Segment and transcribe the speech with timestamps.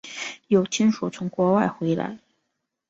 [0.47, 2.17] 有亲属从国外回来